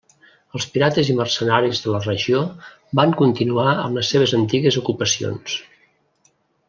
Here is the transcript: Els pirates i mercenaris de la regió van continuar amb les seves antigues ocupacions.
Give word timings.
Els 0.59 0.63
pirates 0.75 1.09
i 1.13 1.15
mercenaris 1.17 1.81
de 1.83 1.91
la 1.95 1.99
regió 2.05 2.41
van 3.01 3.13
continuar 3.21 3.67
amb 3.75 4.01
les 4.01 4.09
seves 4.15 4.35
antigues 4.39 4.79
ocupacions. 4.83 5.59